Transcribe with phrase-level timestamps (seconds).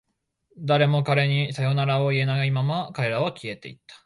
[0.57, 3.95] 誰も彼らにさよならを言えないまま、彼らは消えていった。